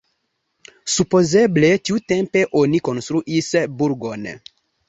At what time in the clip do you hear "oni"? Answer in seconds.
2.63-2.81